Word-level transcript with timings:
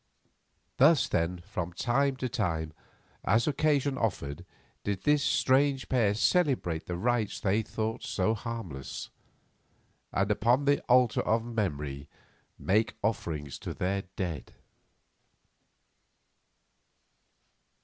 Thus, 0.77 1.07
then, 1.07 1.41
from 1.45 1.73
time 1.73 2.15
to 2.15 2.27
time, 2.27 2.73
as 3.23 3.45
occasion 3.47 3.99
offered, 3.99 4.45
did 4.83 5.03
this 5.03 5.21
strange 5.21 5.89
pair 5.89 6.15
celebrate 6.15 6.87
the 6.87 6.97
rites 6.97 7.39
they 7.39 7.61
thought 7.61 8.01
so 8.01 8.33
harmless, 8.33 9.11
and 10.11 10.31
upon 10.31 10.65
the 10.65 10.79
altar 10.89 11.21
of 11.21 11.45
memory 11.45 12.07
make 12.57 12.95
offerings 13.03 13.59
to 13.59 13.75
their 13.75 14.01
dead. 14.15 14.53